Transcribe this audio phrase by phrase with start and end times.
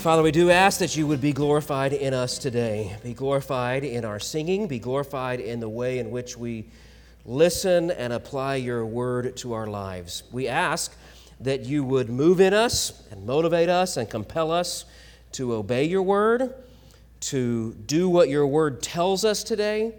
[0.00, 2.96] Father, we do ask that you would be glorified in us today.
[3.02, 6.70] Be glorified in our singing, be glorified in the way in which we
[7.26, 10.22] listen and apply your word to our lives.
[10.32, 10.96] We ask
[11.40, 14.86] that you would move in us and motivate us and compel us
[15.32, 16.54] to obey your word,
[17.20, 19.92] to do what your word tells us today.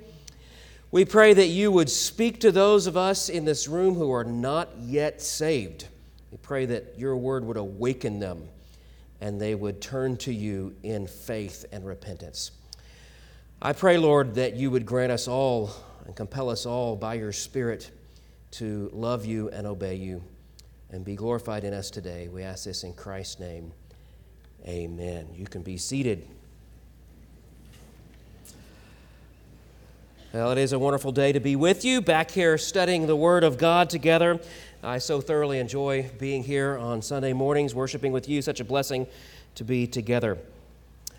[0.90, 4.24] We pray that you would speak to those of us in this room who are
[4.24, 5.86] not yet saved.
[6.32, 8.48] We pray that your word would awaken them
[9.22, 12.52] and they would turn to you in faith and repentance.
[13.62, 15.72] I pray, Lord, that you would grant us all
[16.06, 17.92] and compel us all by your Spirit
[18.52, 20.24] to love you and obey you
[20.90, 22.28] and be glorified in us today.
[22.28, 23.72] We ask this in Christ's name.
[24.66, 25.28] Amen.
[25.36, 26.28] You can be seated.
[30.34, 33.44] Well, it is a wonderful day to be with you back here studying the Word
[33.44, 34.40] of God together.
[34.84, 38.42] I so thoroughly enjoy being here on Sunday mornings, worshiping with you.
[38.42, 39.06] Such a blessing
[39.54, 40.40] to be together.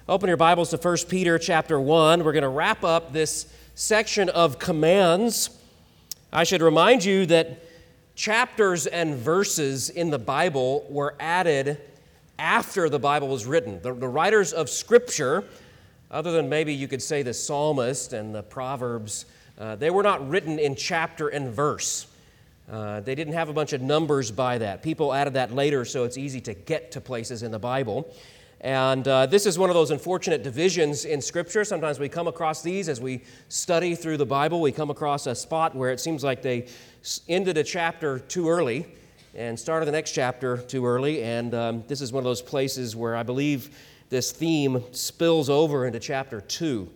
[0.09, 2.25] Open your Bibles to 1 Peter chapter 1.
[2.25, 3.47] We're going to wrap up this
[3.77, 5.57] section of commands.
[6.33, 7.65] I should remind you that
[8.17, 11.81] chapters and verses in the Bible were added
[12.41, 13.81] after the Bible was written.
[13.81, 15.45] The, the writers of Scripture,
[16.11, 19.27] other than maybe you could say the psalmist and the Proverbs,
[19.57, 22.09] uh, they were not written in chapter and verse.
[22.73, 24.83] Uh, they didn't have a bunch of numbers by that.
[24.83, 28.11] People added that later so it's easy to get to places in the Bible.
[28.63, 31.65] And uh, this is one of those unfortunate divisions in Scripture.
[31.65, 34.63] Sometimes we come across these as we study through the Bible.
[34.63, 36.67] We come across a spot where it seems like they
[37.29, 38.87] ended a chapter too early
[39.35, 41.23] and started the next chapter too early.
[41.23, 43.77] And um, this is one of those places where I believe
[44.09, 46.91] this theme spills over into chapter 2.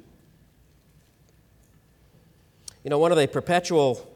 [2.82, 4.15] You know, one of the perpetual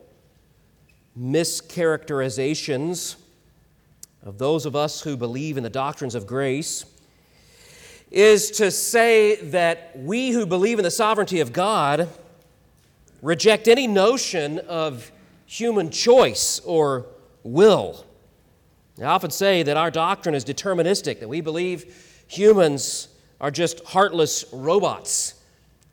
[1.21, 3.17] mischaracterizations
[4.23, 6.85] of those of us who believe in the doctrines of grace
[8.11, 12.09] is to say that we who believe in the sovereignty of God
[13.23, 15.13] reject any notion of
[15.47, 17.07] human choice or
[17.43, 18.05] will.
[19.01, 23.09] I often say that our doctrine is deterministic, that we believe humans
[23.41, 25.35] are just heartless robots,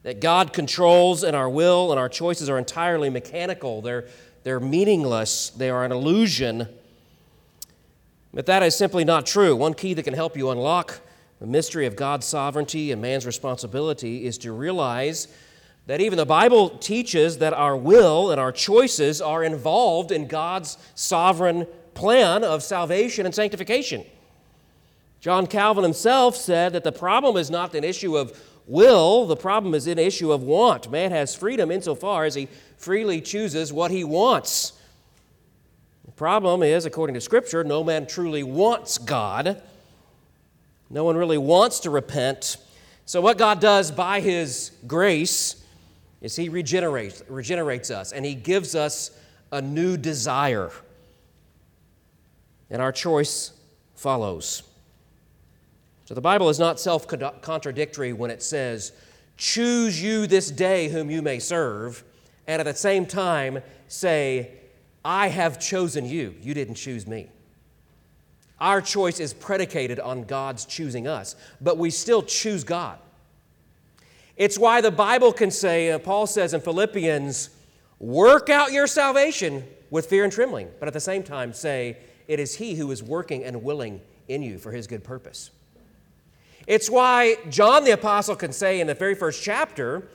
[0.03, 3.81] that God controls and our will and our choices are entirely mechanical.
[3.81, 4.07] They're
[4.47, 6.69] they're meaningless, they are an illusion.
[8.33, 9.53] But that is simply not true.
[9.53, 11.01] One key that can help you unlock
[11.41, 15.27] the mystery of God's sovereignty and man's responsibility is to realize
[15.87, 20.77] that even the Bible teaches that our will and our choices are involved in God's
[20.95, 24.05] sovereign plan of salvation and sanctification.
[25.19, 28.31] John Calvin himself said that the problem is not an issue of
[28.67, 30.91] will, the problem is an issue of want.
[30.91, 32.47] Man has freedom insofar as he
[32.77, 34.73] freely chooses what he wants.
[36.05, 39.61] The problem is, according to Scripture, no man truly wants God.
[40.89, 42.57] No one really wants to repent.
[43.05, 45.63] So, what God does by His grace
[46.21, 49.11] is He regenerates, regenerates us and He gives us
[49.51, 50.71] a new desire.
[52.69, 53.51] And our choice
[53.95, 54.63] follows.
[56.07, 57.05] So, the Bible is not self
[57.41, 58.93] contradictory when it says,
[59.35, 62.03] Choose you this day whom you may serve
[62.47, 63.59] and at the same time
[63.89, 64.51] say,
[65.03, 66.33] I have chosen you.
[66.41, 67.27] You didn't choose me.
[68.59, 72.97] Our choice is predicated on God's choosing us, but we still choose God.
[74.37, 77.49] It's why the Bible can say, uh, Paul says in Philippians,
[77.99, 81.97] work out your salvation with fear and trembling, but at the same time say,
[82.27, 85.51] it is He who is working and willing in you for His good purpose.
[86.67, 90.09] It's why John the Apostle can say in the very first chapter,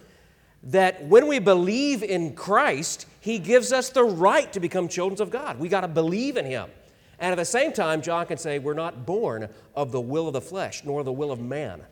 [0.65, 5.31] that when we believe in Christ, He gives us the right to become children of
[5.31, 5.59] God.
[5.59, 6.71] We got to believe in Him.
[7.19, 10.35] And at the same time, John can say, We're not born of the will of
[10.35, 11.83] the flesh, nor the will of man,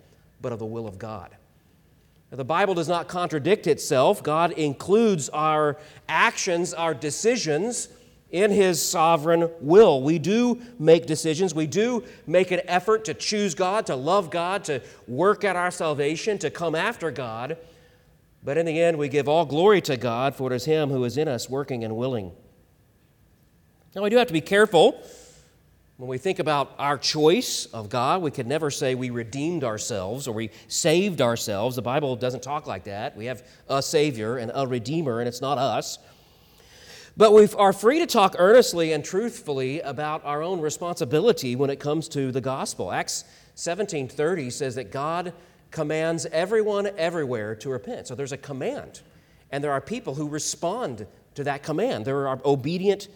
[0.40, 1.30] but of the will of God.
[2.30, 4.22] Now, the Bible does not contradict itself.
[4.22, 5.78] God includes our
[6.08, 7.88] actions, our decisions
[8.30, 10.02] in His sovereign will.
[10.02, 11.54] We do make decisions.
[11.54, 15.70] We do make an effort to choose God, to love God, to work at our
[15.70, 17.56] salvation, to come after God.
[18.42, 21.04] But in the end, we give all glory to God, for it is Him who
[21.04, 22.32] is in us, working and willing.
[23.94, 25.02] Now, we do have to be careful
[25.96, 28.22] when we think about our choice of God.
[28.22, 31.76] We could never say we redeemed ourselves or we saved ourselves.
[31.76, 33.16] The Bible doesn't talk like that.
[33.16, 35.98] We have a Savior and a Redeemer, and it's not us.
[37.20, 41.78] But we are free to talk earnestly and truthfully about our own responsibility when it
[41.78, 42.90] comes to the gospel.
[42.90, 43.24] Acts
[43.56, 45.34] 17:30 says that God
[45.70, 48.06] commands everyone everywhere to repent.
[48.06, 49.02] So there's a command,
[49.50, 52.06] and there are people who respond to that command.
[52.06, 53.08] There are obedient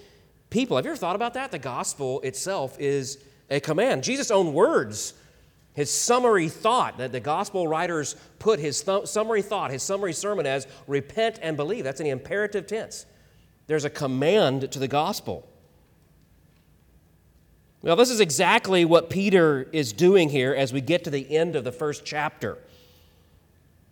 [0.50, 0.76] people.
[0.76, 1.50] Have you ever thought about that?
[1.50, 3.16] The gospel itself is
[3.48, 4.04] a command.
[4.04, 5.14] Jesus' own words
[5.72, 10.44] His summary thought that the gospel writers put his th- summary thought, his summary sermon
[10.44, 11.84] as repent and believe.
[11.84, 13.06] That's an imperative tense.
[13.66, 15.48] There's a command to the gospel.
[17.82, 21.54] Well, this is exactly what Peter is doing here as we get to the end
[21.54, 22.58] of the first chapter.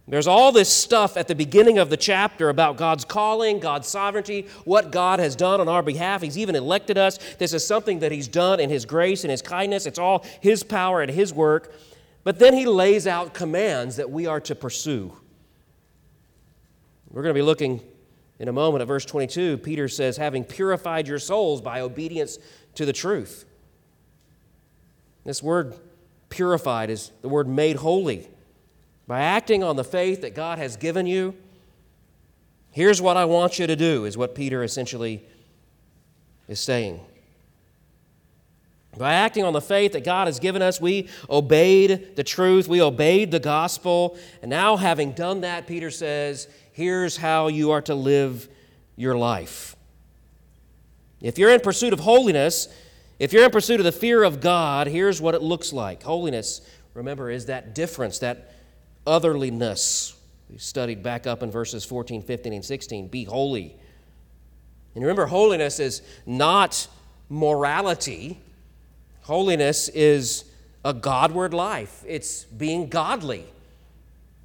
[0.08, 4.46] There's all this stuff at the beginning of the chapter about God's calling, God's sovereignty,
[4.64, 6.22] what God has done on our behalf.
[6.22, 7.19] He's even elected us.
[7.38, 9.86] This is something that He's done in His grace and His kindness.
[9.86, 11.72] It's all His power and His work.
[12.24, 15.12] But then He lays out commands that we are to pursue.
[17.10, 17.80] We're going to be looking
[18.42, 19.58] in a moment at verse 22.
[19.58, 22.38] Peter says, having purified your souls by obedience
[22.74, 23.44] to the truth.
[25.24, 25.74] This word
[26.28, 28.28] purified is the word made holy.
[29.06, 31.36] By acting on the faith that God has given you,
[32.72, 35.24] here's what I want you to do, is what Peter essentially
[36.48, 36.98] is saying.
[38.98, 42.82] By acting on the faith that God has given us, we obeyed the truth, we
[42.82, 47.94] obeyed the gospel, and now having done that, Peter says, here's how you are to
[47.94, 48.48] live
[48.96, 49.76] your life.
[51.20, 52.69] If you're in pursuit of holiness,
[53.19, 56.02] if you're in pursuit of the fear of God, here's what it looks like.
[56.02, 56.60] Holiness,
[56.94, 58.54] remember, is that difference, that
[59.06, 60.14] otherliness.
[60.50, 63.08] We studied back up in verses 14, 15, and 16.
[63.08, 63.76] Be holy.
[64.94, 66.88] And remember, holiness is not
[67.28, 68.40] morality,
[69.22, 70.44] holiness is
[70.84, 73.46] a Godward life, it's being godly.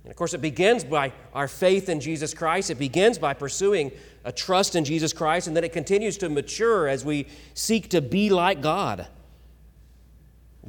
[0.07, 2.69] And of course, it begins by our faith in Jesus Christ.
[2.69, 3.91] It begins by pursuing
[4.23, 7.99] a trust in Jesus Christ, and then it continues to mature as we seek to
[7.99, 9.07] be like God.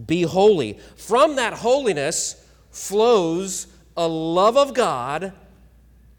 [0.04, 0.80] Be holy.
[0.96, 5.32] From that holiness flows a love of God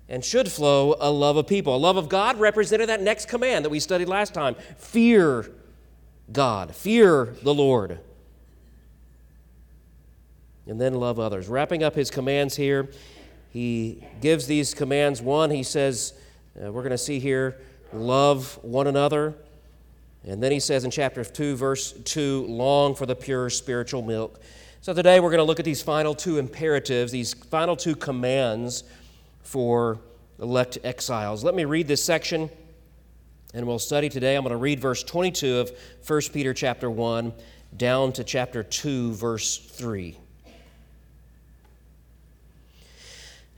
[0.08, 1.76] and should flow a love of people.
[1.76, 5.52] A love of God represented that next command that we studied last time fear
[6.32, 8.00] God, fear the Lord.
[10.70, 11.48] And then love others.
[11.48, 12.90] Wrapping up his commands here,
[13.50, 15.20] he gives these commands.
[15.20, 16.14] One, he says,
[16.64, 17.60] uh, we're going to see here,
[17.92, 19.34] love one another.
[20.24, 24.40] And then he says in chapter 2, verse 2, long for the pure spiritual milk.
[24.82, 28.84] So today we're going to look at these final two imperatives, these final two commands
[29.42, 30.00] for
[30.40, 31.44] elect exiles.
[31.44, 32.48] Let me read this section
[33.56, 34.36] and we'll study today.
[34.36, 35.72] I'm going to read verse 22 of
[36.06, 37.34] 1 Peter chapter 1
[37.76, 40.16] down to chapter 2 verse 3.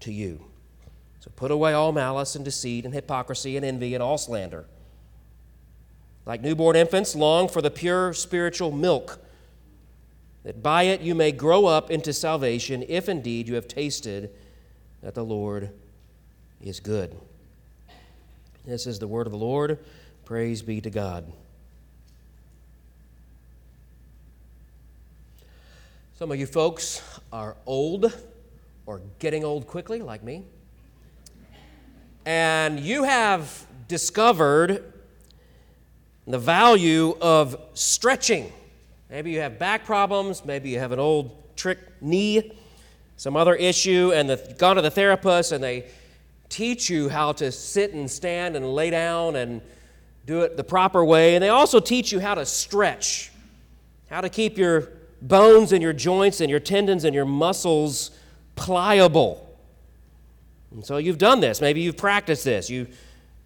[0.00, 0.44] to you.
[1.20, 4.66] So put away all malice and deceit and hypocrisy and envy and all slander.
[6.24, 9.20] Like newborn infants, long for the pure spiritual milk
[10.44, 14.30] that by it you may grow up into salvation, if indeed you have tasted
[15.02, 15.70] that the Lord
[16.62, 17.16] is good.
[18.64, 19.78] This is the word of the Lord.
[20.24, 21.32] Praise be to God.
[26.14, 28.12] Some of you folks are old
[28.86, 30.44] or getting old quickly, like me.
[32.24, 34.92] And you have discovered
[36.26, 38.52] the value of stretching.
[39.10, 42.52] Maybe you have back problems, maybe you have an old trick knee,
[43.16, 45.86] some other issue, and you've gone to the therapist and they
[46.48, 49.60] teach you how to sit and stand and lay down and
[50.26, 51.34] do it the proper way.
[51.34, 53.30] And they also teach you how to stretch,
[54.10, 58.10] how to keep your bones and your joints and your tendons and your muscles
[58.56, 59.42] pliable.
[60.72, 61.60] And so you've done this.
[61.60, 62.68] Maybe you've practiced this.
[62.68, 62.88] You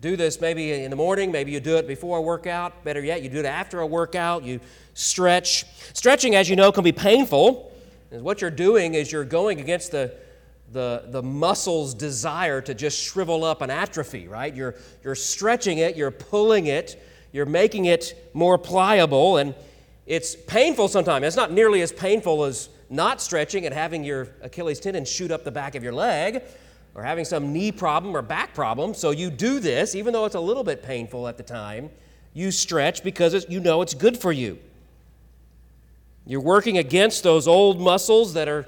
[0.00, 2.84] do this maybe in the morning, maybe you do it before a workout.
[2.84, 4.44] Better yet, you do it after a workout.
[4.44, 4.60] You
[4.94, 5.66] stretch.
[5.92, 7.70] Stretching, as you know, can be painful.
[8.10, 10.14] And what you're doing is you're going against the,
[10.72, 14.54] the, the muscle's desire to just shrivel up and atrophy, right?
[14.54, 14.74] You're,
[15.04, 17.00] you're stretching it, you're pulling it,
[17.30, 19.54] you're making it more pliable, and
[20.06, 21.26] it's painful sometimes.
[21.26, 25.44] It's not nearly as painful as not stretching and having your Achilles tendon shoot up
[25.44, 26.42] the back of your leg
[26.94, 28.94] or having some knee problem or back problem.
[28.94, 31.88] So you do this, even though it's a little bit painful at the time,
[32.34, 34.58] you stretch because you know it's good for you.
[36.26, 38.66] You're working against those old muscles that are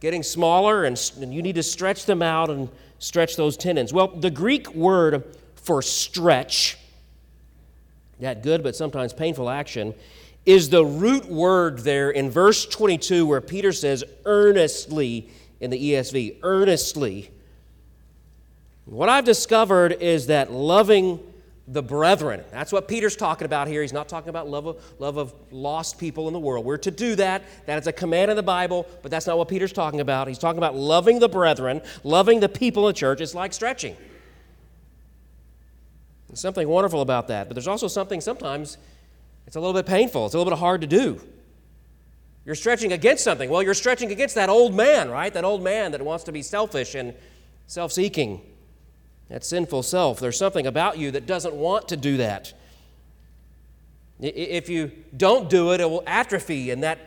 [0.00, 3.92] getting smaller, and, and you need to stretch them out and stretch those tendons.
[3.92, 5.24] Well, the Greek word
[5.56, 6.78] for stretch,
[8.20, 9.94] that good but sometimes painful action,
[10.46, 15.28] is the root word there in verse 22 where Peter says earnestly
[15.60, 17.30] in the ESV, earnestly.
[18.86, 21.20] What I've discovered is that loving
[21.66, 23.82] the brethren, that's what Peter's talking about here.
[23.82, 26.64] He's not talking about love of, love of lost people in the world.
[26.64, 27.42] We're to do that.
[27.66, 30.28] That is a command in the Bible, but that's not what Peter's talking about.
[30.28, 33.20] He's talking about loving the brethren, loving the people in the church.
[33.20, 33.96] It's like stretching.
[36.28, 38.78] There's something wonderful about that, but there's also something sometimes
[39.48, 41.18] it's a little bit painful, it's a little bit hard to do.
[42.44, 43.48] You're stretching against something.
[43.48, 45.32] Well, you're stretching against that old man, right?
[45.32, 47.14] That old man that wants to be selfish and
[47.66, 48.42] self seeking
[49.30, 50.20] that sinful self.
[50.20, 52.52] There's something about you that doesn't want to do that.
[54.20, 56.98] If you don't do it, it will atrophy and that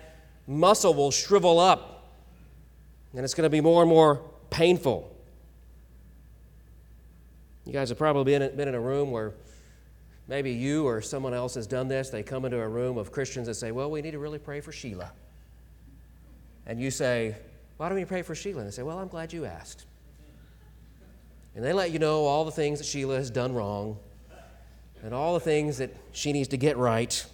[0.48, 2.08] muscle will shrivel up.
[3.14, 4.20] And it's going to be more and more
[4.50, 5.16] painful.
[7.68, 9.34] You guys have probably been, in a room where
[10.28, 12.10] maybe you or someone else has done this.
[12.10, 14.62] They come into a room of Christians and say, Well, we need to really pray
[14.62, 15.12] for Sheila.
[16.66, 17.36] And you say,
[17.78, 18.60] Why don't we pray for Sheila?
[18.62, 19.86] And they say, Well, I'm glad you asked.
[21.56, 23.98] And they let you know all the things that Sheila has done wrong
[25.04, 27.26] and all the things that she needs to get right.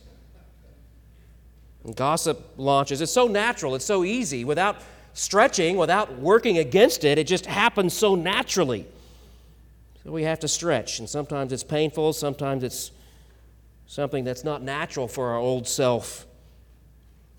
[1.84, 3.01] And gossip launches.
[3.01, 4.44] It's so natural, it's so easy.
[4.44, 4.82] Without
[5.13, 8.88] stretching, without working against it, it just happens so naturally.
[10.08, 11.00] We have to stretch.
[11.00, 12.92] And sometimes it's painful, sometimes it's
[13.88, 16.26] something that's not natural for our old self.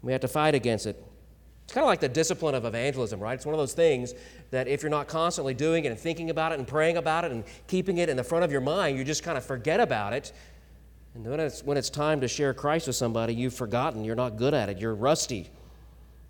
[0.03, 1.03] We have to fight against it.
[1.65, 3.35] It's kind of like the discipline of evangelism, right?
[3.35, 4.15] It's one of those things
[4.51, 7.31] that if you're not constantly doing it and thinking about it and praying about it
[7.31, 10.15] and keeping it in the front of your mind, you just kind of forget about
[10.15, 10.33] it.
[11.15, 14.05] And when it's, when it's time to share Christ with somebody, you've forgotten.
[14.05, 14.79] You're not good at it.
[14.79, 15.51] You're rusty.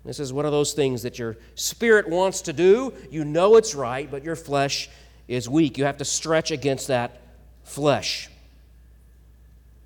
[0.03, 2.93] This is one of those things that your spirit wants to do.
[3.09, 4.89] You know it's right, but your flesh
[5.29, 5.77] is weak.
[5.77, 7.21] You have to stretch against that
[7.63, 8.29] flesh.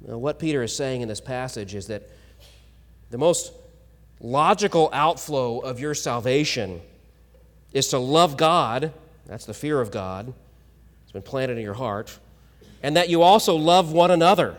[0.07, 2.09] Now, what Peter is saying in this passage is that
[3.11, 3.51] the most
[4.21, 6.81] logical outflow of your salvation
[7.73, 8.93] is to love God.
[9.25, 10.33] That's the fear of God.
[11.03, 12.17] It's been planted in your heart.
[12.81, 14.55] And that you also love one another.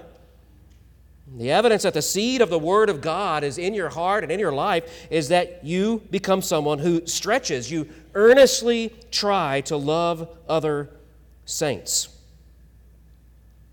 [1.36, 4.30] The evidence that the seed of the Word of God is in your heart and
[4.30, 7.72] in your life is that you become someone who stretches.
[7.72, 10.90] You earnestly try to love other
[11.44, 12.08] saints.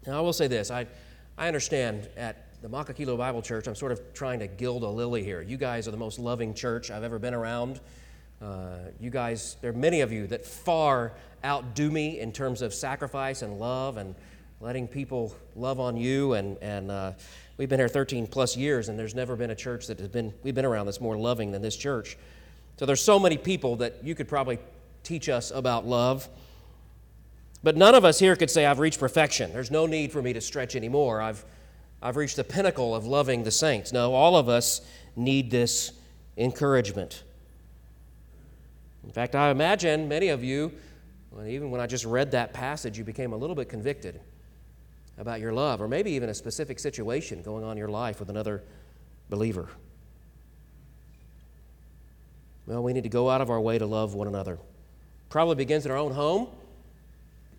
[0.08, 0.88] Now, I will say this I,
[1.38, 5.24] I understand at the Makakilo Bible Church, I'm sort of trying to gild a lily
[5.24, 5.41] here.
[5.41, 7.80] You guys are the most loving church I've ever been around.
[8.41, 11.13] Uh, you guys, there are many of you that far
[11.46, 14.15] outdo me in terms of sacrifice and love and
[14.62, 16.34] letting people love on you.
[16.34, 17.13] And, and uh,
[17.58, 20.34] we've been here 13 plus years, and there's never been a church that has been,
[20.44, 22.18] we've been around that's more loving than this church.
[22.77, 24.60] So there's so many people that you could probably
[25.03, 26.30] teach us about love.
[27.63, 29.51] But none of us here could say, I've reached perfection.
[29.51, 31.22] There's no need for me to stretch anymore.
[31.22, 31.44] I've
[32.03, 33.94] I've reached the pinnacle of loving the saints.
[33.94, 34.82] No, all of us
[35.15, 35.91] need this
[36.36, 37.22] encouragement.
[39.03, 40.72] In fact, I imagine many of you,
[41.46, 44.20] even when I just read that passage, you became a little bit convicted
[45.22, 48.30] about your love, or maybe even a specific situation going on in your life with
[48.30, 48.63] another
[49.30, 49.70] believer.
[52.66, 54.58] Well, we need to go out of our way to love one another.
[55.30, 56.48] Probably begins in our own home.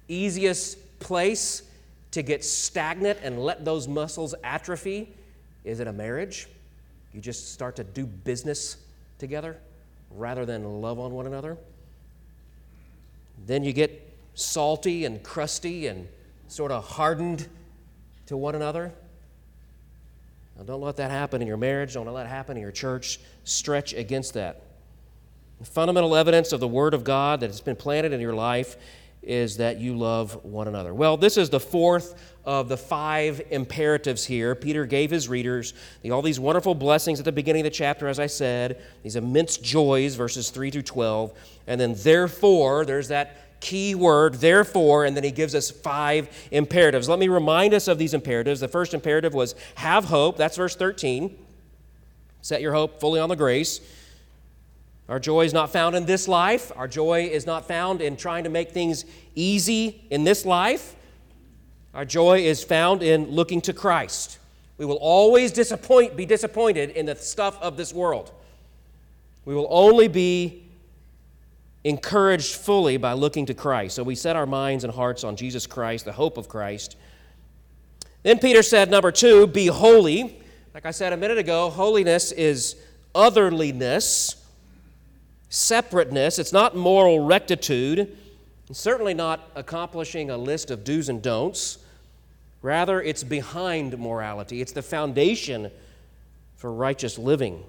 [0.09, 1.63] Easiest place
[2.11, 5.15] to get stagnant and let those muscles atrophy?
[5.65, 6.49] Is it a marriage?
[7.15, 8.77] You just start to do business
[9.19, 9.57] together
[10.11, 11.57] rather than love on one another?
[13.47, 16.09] Then you get salty and crusty and
[16.53, 17.49] sort of hardened
[18.27, 18.93] to one another.
[20.57, 21.95] Now, don't let that happen in your marriage.
[21.95, 23.21] Don't let it happen in your church.
[23.45, 24.63] Stretch against that.
[25.61, 28.77] The fundamental evidence of the Word of God that has been planted in your life
[29.23, 30.93] is that you love one another.
[30.93, 34.55] Well, this is the fourth of the five imperatives here.
[34.55, 35.73] Peter gave his readers
[36.11, 39.57] all these wonderful blessings at the beginning of the chapter, as I said, these immense
[39.57, 41.33] joys, verses 3 through 12.
[41.67, 47.09] And then, therefore, there's that key word, therefore, and then he gives us five imperatives.
[47.09, 48.61] Let me remind us of these imperatives.
[48.61, 51.39] The first imperative was have hope, that's verse 13.
[52.43, 53.81] Set your hope fully on the grace.
[55.09, 56.73] Our joy is not found in this life.
[56.77, 59.05] Our joy is not found in trying to make things
[59.37, 60.97] easy in this life.
[61.95, 64.39] Our joy is found in looking to Christ.
[64.77, 68.33] We will always disappoint, be disappointed in the stuff of this world.
[69.45, 70.65] We will only be
[71.85, 73.97] encouraged fully by looking to Christ.
[73.97, 76.97] So we set our minds and hearts on Jesus Christ, the hope of Christ.
[78.23, 80.41] Then Peter said, number two, be holy.
[80.75, 82.77] Like I said a minute ago, holiness is
[83.15, 84.37] otherliness
[85.53, 88.17] separateness, it's not moral rectitude,
[88.73, 91.77] certainly not accomplishing a list of do's and don'ts.
[92.63, 95.71] Rather, it's behind morality, it's the foundation
[96.57, 97.63] for righteous living.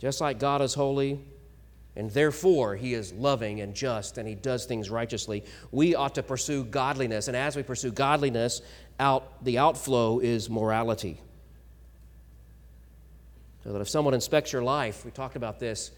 [0.00, 1.20] Just like God is holy,
[1.96, 6.22] and therefore he is loving and just and he does things righteously, we ought to
[6.22, 7.28] pursue godliness.
[7.28, 8.60] And as we pursue godliness,
[9.00, 11.20] out, the outflow is morality.
[13.64, 15.90] So that if someone inspects your life, we talked about this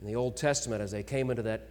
[0.00, 1.68] in the Old Testament as they came into that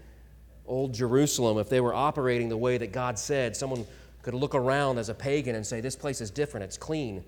[0.65, 3.86] old Jerusalem, if they were operating the way that God said, someone
[4.22, 7.24] could look around as a pagan and say, This place is different, it's clean,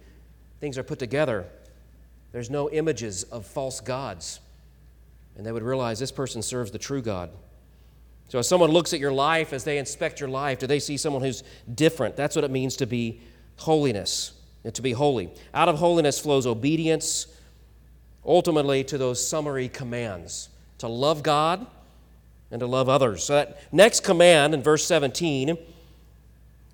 [0.59, 1.45] things are put together,
[2.31, 4.39] there's no images of false gods.
[5.39, 7.29] And they would realize this person serves the true God.
[8.27, 10.97] So, as someone looks at your life, as they inspect your life, do they see
[10.97, 12.17] someone who's different?
[12.17, 13.21] That's what it means to be
[13.55, 14.33] holiness,
[14.65, 15.29] and to be holy.
[15.53, 17.27] Out of holiness flows obedience,
[18.25, 21.65] ultimately, to those summary commands to love God
[22.51, 23.23] and to love others.
[23.23, 25.57] So, that next command in verse 17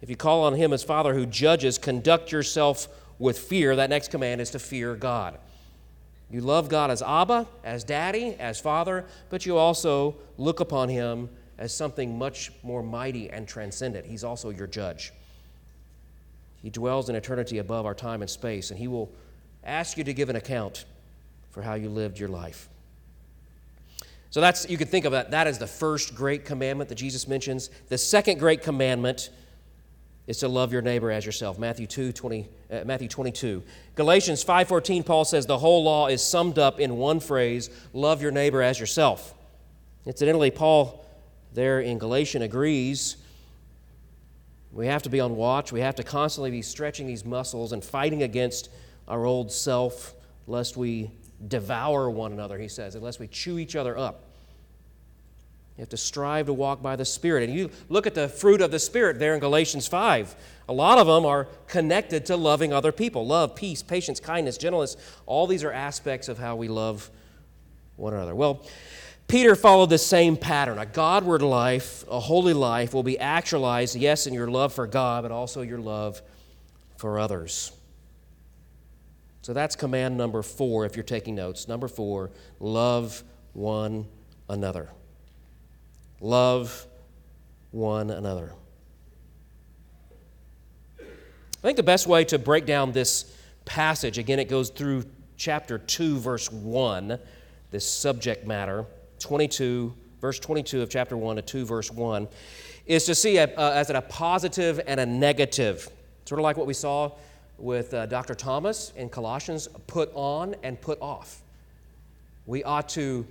[0.02, 2.88] if you call on Him as Father who judges, conduct yourself
[3.20, 3.76] with fear.
[3.76, 5.38] That next command is to fear God.
[6.30, 11.30] You love God as Abba, as Daddy, as Father, but you also look upon Him
[11.58, 14.06] as something much more mighty and transcendent.
[14.06, 15.14] He's also your judge.
[16.62, 19.12] He dwells in eternity above our time and space, and He will
[19.64, 20.86] ask you to give an account
[21.52, 22.70] for how you lived your life.
[24.32, 27.26] So that's you could think of that that as the first great commandment that Jesus
[27.26, 27.70] mentions.
[27.88, 29.30] The second great commandment
[30.28, 31.60] is to love your neighbor as yourself.
[31.60, 33.64] Matthew 2, 20, uh, Matthew 22.
[33.96, 38.32] Galatians 5.14, Paul says the whole law is summed up in one phrase, love your
[38.32, 39.34] neighbor as yourself.
[40.06, 41.06] Incidentally, Paul
[41.54, 43.18] there in Galatian agrees
[44.76, 45.72] we have to be on watch.
[45.72, 48.70] We have to constantly be stretching these muscles and fighting against
[49.08, 50.14] our old self,
[50.48, 51.12] lest we
[51.48, 54.25] devour one another, he says, unless we chew each other up.
[55.78, 57.50] You have to strive to walk by the Spirit.
[57.50, 60.36] And you look at the fruit of the Spirit there in Galatians 5.
[60.70, 64.96] A lot of them are connected to loving other people love, peace, patience, kindness, gentleness.
[65.26, 67.10] All these are aspects of how we love
[67.98, 68.34] one another.
[68.34, 68.66] Well,
[69.28, 70.78] Peter followed the same pattern.
[70.78, 75.24] A Godward life, a holy life, will be actualized, yes, in your love for God,
[75.24, 76.22] but also your love
[76.98, 77.72] for others.
[79.42, 81.68] So that's command number four if you're taking notes.
[81.68, 83.24] Number four, love
[83.54, 84.08] one
[84.48, 84.90] another.
[86.22, 86.88] Love
[87.72, 88.54] one another.
[91.00, 95.04] I think the best way to break down this passage, again, it goes through
[95.36, 97.20] chapter 2, verse 1,
[97.72, 98.86] this subject matter,
[99.20, 102.28] 22, verse 22 of chapter 1 to 2, verse 1,
[102.86, 105.90] is to see a, uh, as a positive and a negative.
[106.26, 107.12] Sort of like what we saw
[107.58, 108.36] with uh, Dr.
[108.36, 111.42] Thomas in Colossians put on and put off.
[112.46, 113.26] We ought to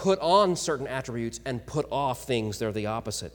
[0.00, 3.34] put on certain attributes and put off things that are the opposite.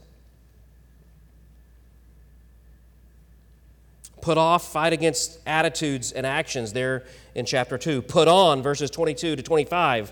[4.19, 7.04] Put off, fight against attitudes and actions there
[7.36, 8.01] in chapter 2.
[8.01, 10.12] Put on, verses 22 to 25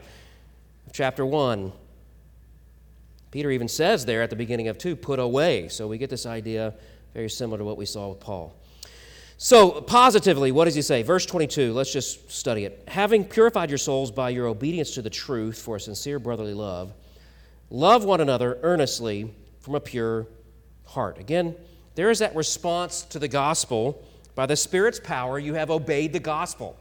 [0.85, 1.71] of chapter 1.
[3.31, 5.69] Peter even says there at the beginning of 2, put away.
[5.69, 6.75] So we get this idea
[7.15, 8.55] very similar to what we saw with Paul.
[9.43, 11.03] So, positively, what does he say?
[11.03, 12.81] Verse 22, let's just study it.
[12.87, 16.93] Having purified your souls by your obedience to the truth for a sincere brotherly love,
[17.69, 20.27] love one another earnestly from a pure
[20.85, 21.17] heart.
[21.17, 21.57] Again,
[21.95, 24.01] there is that response to the gospel.
[24.33, 26.77] By the Spirit's power, you have obeyed the gospel.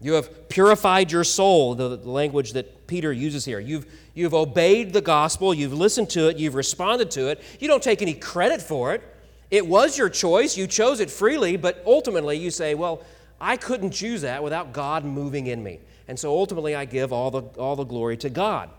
[0.00, 3.58] You have purified your soul, the language that Peter uses here.
[3.58, 7.42] You've, you've obeyed the gospel, you've listened to it, you've responded to it.
[7.58, 9.02] You don't take any credit for it.
[9.52, 13.02] It was your choice, you chose it freely, but ultimately you say, well,
[13.38, 15.78] I couldn't choose that without God moving in me.
[16.08, 18.70] And so ultimately I give all the, all the glory to God.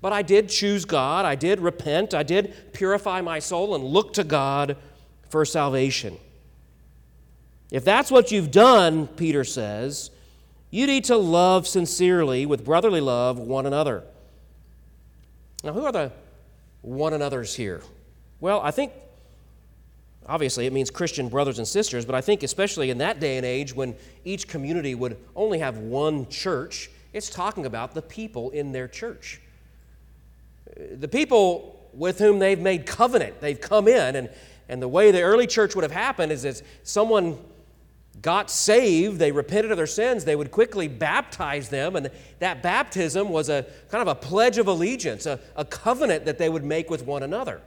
[0.00, 4.12] But I did choose God, I did repent, I did purify my soul and look
[4.12, 4.76] to God
[5.28, 6.16] for salvation.
[7.72, 10.12] If that's what you've done, Peter says,
[10.70, 14.04] you need to love sincerely with brotherly love one another.
[15.64, 16.12] Now, who are the
[16.82, 17.82] one another's here?
[18.38, 18.92] Well, I think
[20.28, 23.46] Obviously, it means Christian brothers and sisters, but I think especially in that day and
[23.46, 28.72] age when each community would only have one church, it's talking about the people in
[28.72, 29.40] their church.
[30.76, 34.28] The people with whom they've made covenant, they've come in, and,
[34.68, 37.38] and the way the early church would have happened is as someone
[38.20, 42.10] got saved, they repented of their sins, they would quickly baptize them, and
[42.40, 46.48] that baptism was a kind of a pledge of allegiance, a, a covenant that they
[46.48, 47.60] would make with one another.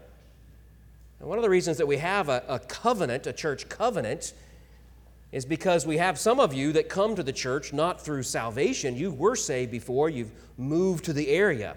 [1.19, 4.34] And one of the reasons that we have a, a covenant, a church covenant,
[5.32, 8.95] is because we have some of you that come to the church not through salvation.
[8.95, 11.75] You were saved before, you've moved to the area.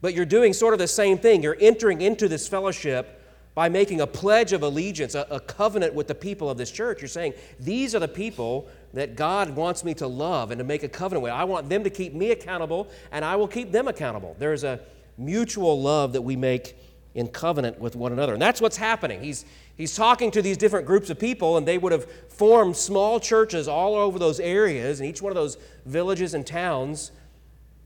[0.00, 1.42] But you're doing sort of the same thing.
[1.42, 3.18] You're entering into this fellowship
[3.54, 7.02] by making a pledge of allegiance, a, a, covenant with the people of this church.
[7.02, 10.82] You're saying, These are the people that God wants me to love and to make
[10.82, 11.32] a covenant with.
[11.32, 14.36] I want them to keep me accountable, and I will keep them accountable.
[14.38, 14.80] There's a
[15.18, 16.76] mutual love that we make
[17.14, 18.32] in covenant with one another.
[18.32, 19.20] And that's what's happening.
[19.22, 19.44] He's,
[19.76, 23.66] he's talking to these different groups of people, and they would have formed small churches
[23.66, 27.10] all over those areas, in each one of those villages and towns.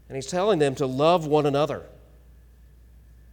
[0.09, 1.85] And he's telling them to love one another.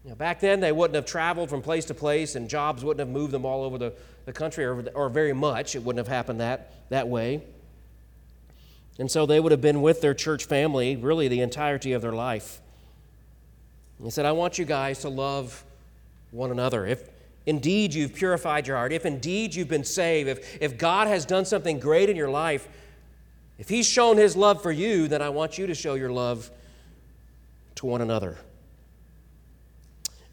[0.03, 3.05] You know, back then, they wouldn't have traveled from place to place, and jobs wouldn't
[3.05, 3.93] have moved them all over the,
[4.25, 5.75] the country, or, or very much.
[5.75, 7.41] It wouldn't have happened that, that way.
[8.97, 12.11] And so they would have been with their church family really the entirety of their
[12.13, 12.61] life.
[14.01, 15.63] he said, I want you guys to love
[16.31, 16.85] one another.
[16.85, 17.09] If
[17.45, 21.45] indeed you've purified your heart, if indeed you've been saved, if, if God has done
[21.45, 22.67] something great in your life,
[23.57, 26.49] if He's shown His love for you, then I want you to show your love
[27.75, 28.37] to one another.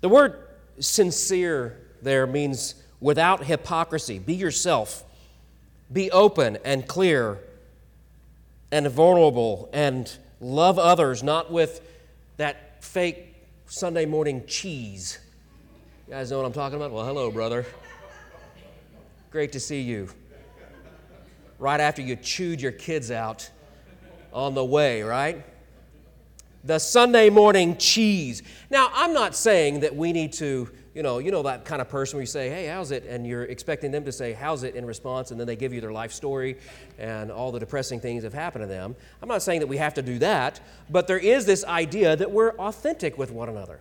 [0.01, 0.39] The word
[0.79, 4.19] sincere there means without hypocrisy.
[4.19, 5.05] Be yourself.
[5.93, 7.39] Be open and clear
[8.71, 11.81] and vulnerable and love others, not with
[12.37, 13.35] that fake
[13.67, 15.19] Sunday morning cheese.
[16.09, 16.90] You guys know what I'm talking about?
[16.90, 17.66] Well, hello, brother.
[19.31, 20.09] Great to see you.
[21.59, 23.51] Right after you chewed your kids out
[24.33, 25.44] on the way, right?
[26.64, 28.42] the Sunday morning cheese.
[28.68, 31.88] Now, I'm not saying that we need to, you know, you know that kind of
[31.88, 34.75] person where you say, "Hey, how's it?" and you're expecting them to say, "How's it?"
[34.75, 36.59] in response, and then they give you their life story
[36.99, 38.97] and all the depressing things that have happened to them.
[39.23, 42.31] I'm not saying that we have to do that, but there is this idea that
[42.31, 43.81] we're authentic with one another.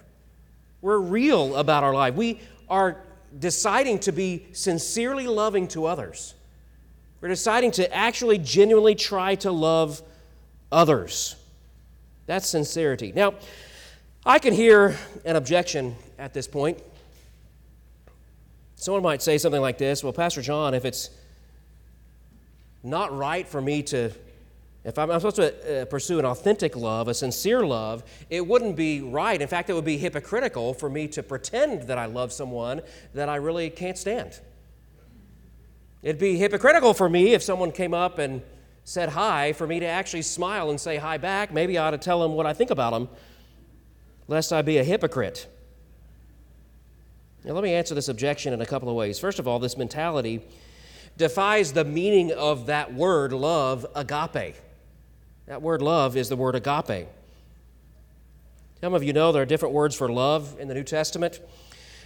[0.82, 2.16] We're real about our life.
[2.16, 2.98] We are
[3.38, 6.34] deciding to be sincerely loving to others.
[7.20, 10.02] We're deciding to actually genuinely try to love
[10.72, 11.36] others.
[12.26, 13.12] That's sincerity.
[13.16, 13.36] Now,
[14.26, 16.80] I can hear an objection at this point.
[18.76, 21.10] Someone might say something like this Well, Pastor Jon, if it's
[22.84, 24.12] not right for me to,
[24.88, 29.02] if I'm, supposed to uh, pursue an authentic love, a sincere love, it wouldn't be
[29.02, 29.41] right.
[29.41, 32.80] In fact, it would be hypocritical for me to pretend that I love someone
[33.13, 34.39] that I really can't stand.
[36.02, 38.41] It'd be hypocritical for me if someone came up and
[38.86, 41.52] said hi for me to actually smile and say hi back.
[41.52, 43.10] Maybe I ought to tell them what I think about them,
[44.30, 45.47] lest I be a hypocrite.
[47.43, 49.19] Now, let me answer this objection in a couple of ways.
[49.19, 50.45] First of all, this mentality
[51.17, 54.56] defies the meaning of that word love, agape.
[55.48, 57.08] That word love is the word agape.
[58.82, 61.40] Some of you know there are different words for love in the New Testament.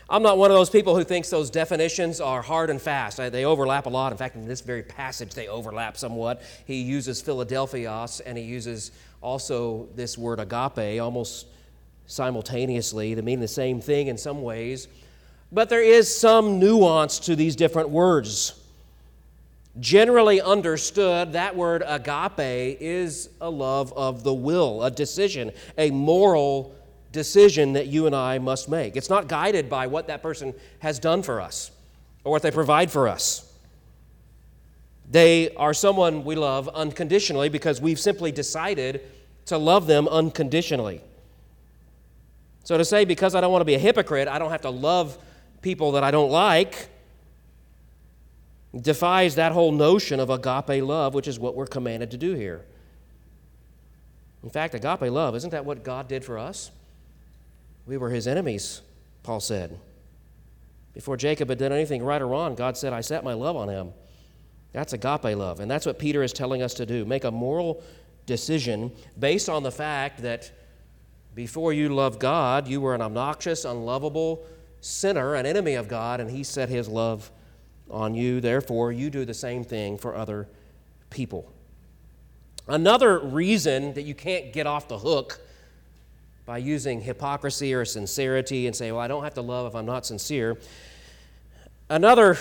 [0.07, 3.17] I'm not one of those people who thinks those definitions are hard and fast.
[3.17, 4.11] They overlap a lot.
[4.11, 6.43] In fact, in this very passage, they overlap somewhat.
[6.67, 11.47] He uses Philadelphios and he uses also this word agape almost
[12.05, 14.87] simultaneously to mean the same thing in some ways.
[15.51, 18.60] But there is some nuance to these different words.
[19.79, 26.75] Generally understood, that word agape is a love of the will, a decision, a moral
[27.11, 28.95] decision that you and I must make.
[28.95, 31.71] It's not guided by what that person has done for us
[32.23, 33.47] or what they provide for us.
[35.09, 39.01] They are someone we love unconditionally because we've simply decided
[39.45, 41.01] to love them unconditionally.
[42.63, 44.69] So to say, because I don't want to be a hypocrite, I don't have to
[44.69, 45.17] love
[45.61, 46.89] people that I don't like,
[48.79, 52.65] defies that whole notion of agape love, which is what we're commanded to do here.
[54.43, 56.71] In fact, agape love, isn't that what God did for us?
[57.85, 58.81] We were his enemies,
[59.23, 59.77] Paul said.
[60.93, 63.69] Before Jacob had done anything right or wrong, God said, I set my love on
[63.69, 63.93] him.
[64.73, 65.59] That's agape love.
[65.59, 67.05] And that's what Peter is telling us to do.
[67.05, 67.83] Make a moral
[68.25, 70.51] decision based on the fact that
[71.35, 74.45] before you loved God, you were an obnoxious, unlovable
[74.81, 77.31] sinner, an enemy of God, and he set his love
[77.91, 78.41] on you.
[78.41, 80.47] Therefore, you do the same thing for other
[81.09, 81.51] people.
[82.67, 85.39] Another reason that you can't get off the hook
[86.45, 89.85] by using hypocrisy or sincerity and say, well, I don't have to love if I'm
[89.85, 90.57] not sincere.
[91.89, 92.37] Another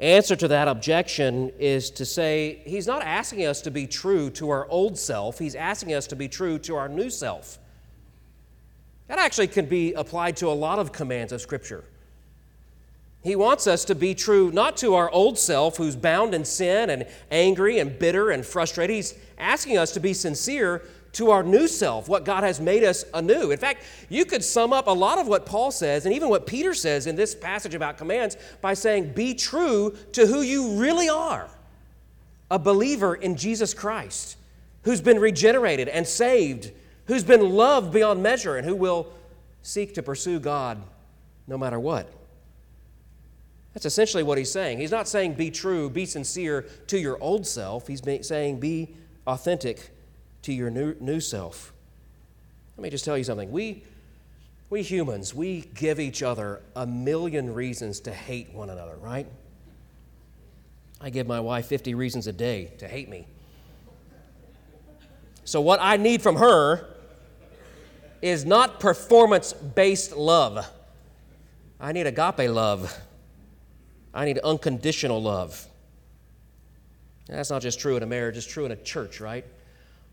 [0.00, 4.50] answer to that objection is to say he's not asking us to be true to
[4.50, 7.58] our old self, he's asking us to be true to our new self.
[9.08, 11.84] That actually can be applied to a lot of commands of Scripture.
[13.26, 16.90] He wants us to be true not to our old self who's bound in sin
[16.90, 18.94] and angry and bitter and frustrated.
[18.94, 20.84] He's asking us to be sincere
[21.14, 23.50] to our new self, what God has made us anew.
[23.50, 26.46] In fact, you could sum up a lot of what Paul says and even what
[26.46, 31.08] Peter says in this passage about commands by saying, Be true to who you really
[31.08, 31.50] are
[32.48, 34.36] a believer in Jesus Christ,
[34.82, 36.70] who's been regenerated and saved,
[37.06, 39.12] who's been loved beyond measure, and who will
[39.62, 40.80] seek to pursue God
[41.48, 42.08] no matter what.
[43.76, 44.78] That's essentially what he's saying.
[44.78, 47.86] He's not saying be true, be sincere to your old self.
[47.86, 49.90] He's saying be authentic
[50.40, 51.74] to your new, new self.
[52.78, 53.50] Let me just tell you something.
[53.50, 53.82] We,
[54.70, 59.26] we humans, we give each other a million reasons to hate one another, right?
[60.98, 63.26] I give my wife 50 reasons a day to hate me.
[65.44, 66.94] So, what I need from her
[68.22, 70.66] is not performance based love.
[71.78, 72.98] I need agape love.
[74.16, 75.66] I need unconditional love.
[77.28, 79.44] That's not just true in a marriage, it's true in a church, right?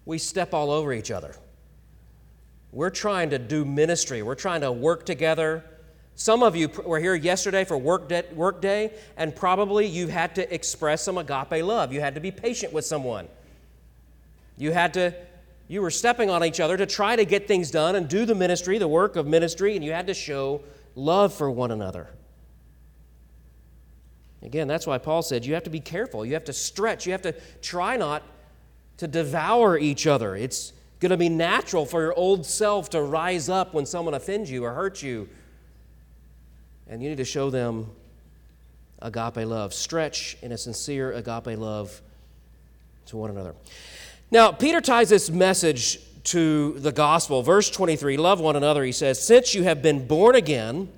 [0.06, 1.34] We step all over each other.
[2.74, 5.63] We're trying to do ministry, we're trying to work together.
[6.16, 10.54] Some of you were here yesterday for work work day, and probably you had to
[10.54, 11.94] express some agape love.
[11.94, 13.28] You had to be patient with someone.
[14.58, 15.16] You had to,
[15.70, 18.36] you were stepping on each other to try to get things done and do the
[18.36, 20.62] ministry, the work of ministry, and you had to show
[20.94, 22.10] love for one another.
[24.43, 26.25] Again, that's why Paul said you have to be careful.
[26.25, 27.06] You have to stretch.
[27.06, 28.23] You have to try not
[28.97, 30.36] to devour each other.
[30.36, 34.51] It's going to be natural for your old self to rise up when someone offends
[34.51, 35.29] you or hurts you.
[36.88, 37.89] And you need to show them
[39.01, 39.73] agape love.
[39.73, 42.01] Stretch in a sincere agape love
[43.08, 43.56] to one another.
[44.29, 47.43] Now, Peter ties this message to the gospel.
[47.43, 50.89] Verse 23 Love one another, he says, Since you have been born again,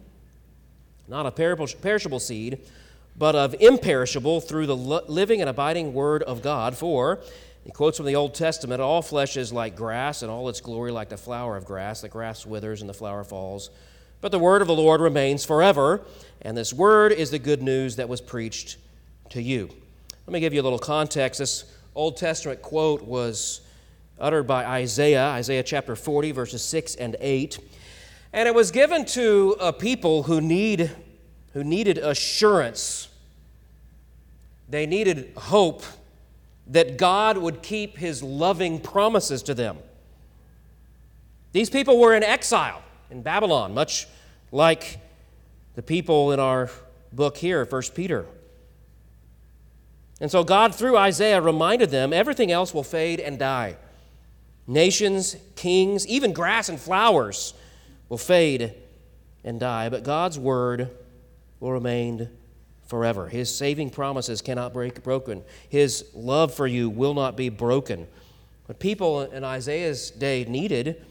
[1.07, 2.59] not a perishable seed,
[3.17, 6.75] but of imperishable through the living and abiding word of God.
[6.75, 7.21] For,
[7.63, 10.91] he quotes from the Old Testament, all flesh is like grass, and all its glory
[10.91, 12.01] like the flower of grass.
[12.01, 13.69] The grass withers and the flower falls.
[14.21, 16.01] But the word of the Lord remains forever,
[16.41, 18.77] and this word is the good news that was preached
[19.29, 19.69] to you.
[20.27, 21.39] Let me give you a little context.
[21.39, 23.61] This Old Testament quote was
[24.19, 27.59] uttered by Isaiah, Isaiah chapter 40, verses 6 and 8.
[28.33, 30.91] And it was given to a people who need
[31.55, 33.07] who needed assurance.
[34.67, 35.83] They needed hope
[36.67, 39.77] that God would keep his loving promises to them.
[41.53, 44.05] These people were in exile in Babylon, much
[44.51, 44.99] like
[45.75, 46.69] the people in our
[47.13, 48.25] book here, 1 Peter.
[50.19, 53.77] And so God, through Isaiah, reminded them everything else will fade and die.
[54.67, 57.53] Nations, kings, even grass and flowers
[58.09, 58.73] will fade
[59.45, 60.89] and die, but God's word
[61.65, 62.29] will remain
[62.85, 63.27] forever.
[63.27, 65.43] His saving promises cannot be broken.
[65.67, 68.05] His love for you will not be broken.
[68.67, 71.03] What people in Isaiah's day needed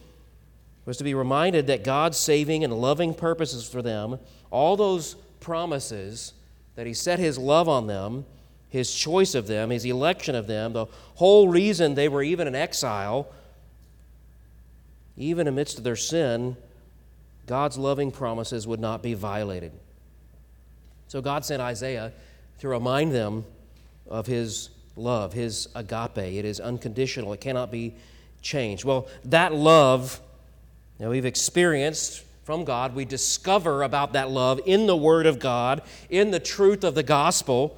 [0.84, 4.20] was to be reminded that God's saving and loving purposes for them,
[4.52, 6.34] all those promises
[6.76, 8.24] that He set His love on them,
[8.68, 10.86] His choice of them, His election of them, the
[11.16, 13.26] whole reason they were even in exile,
[15.16, 16.56] even amidst their sin,
[17.46, 19.72] God's loving promises would not be violated.
[21.08, 22.12] So God sent Isaiah
[22.58, 23.44] to remind them
[24.08, 26.18] of his love, his agape.
[26.18, 27.94] It is unconditional, it cannot be
[28.42, 28.84] changed.
[28.84, 30.20] Well, that love
[30.98, 35.82] that we've experienced from God, we discover about that love in the Word of God,
[36.10, 37.76] in the truth of the gospel,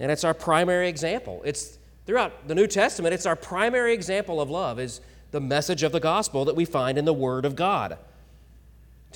[0.00, 1.42] and it's our primary example.
[1.44, 5.92] It's throughout the New Testament, it's our primary example of love is the message of
[5.92, 7.98] the gospel that we find in the Word of God.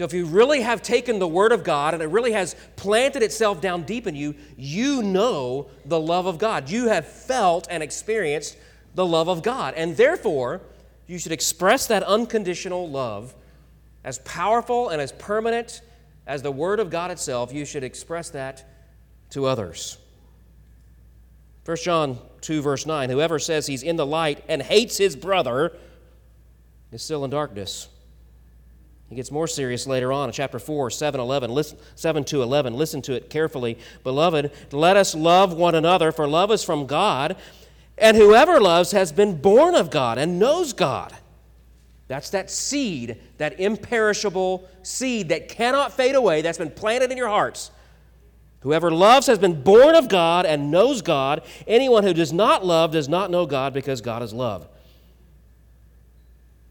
[0.01, 3.23] So, if you really have taken the Word of God and it really has planted
[3.23, 6.71] itself down deep in you, you know the love of God.
[6.71, 8.57] You have felt and experienced
[8.95, 9.75] the love of God.
[9.75, 10.63] And therefore,
[11.07, 13.35] you should express that unconditional love
[14.03, 15.83] as powerful and as permanent
[16.27, 17.53] as the Word of God itself.
[17.53, 18.65] You should express that
[19.33, 19.99] to others.
[21.67, 25.77] 1 John 2, verse 9 Whoever says he's in the light and hates his brother
[26.91, 27.89] is still in darkness.
[29.11, 32.75] He gets more serious later on in chapter 4, 7, 11, listen, 7 to 11.
[32.75, 33.77] Listen to it carefully.
[34.05, 37.37] Beloved, let us love one another, for love is from God,
[37.99, 41.13] and whoever loves has been born of God and knows God.
[42.07, 47.29] That's that seed, that imperishable seed that cannot fade away, that's been planted in your
[47.29, 47.73] hearts.
[48.61, 51.43] Whoever loves has been born of God and knows God.
[51.67, 54.69] Anyone who does not love does not know God because God is love.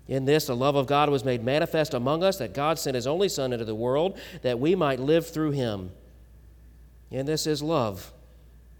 [0.10, 3.06] In this, the love of God was made manifest among us, that God sent his
[3.06, 5.92] only Son into the world that we might live through him.
[7.12, 8.12] And this is love.